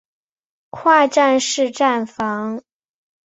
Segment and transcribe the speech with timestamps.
[0.71, 2.63] 跨站式站房。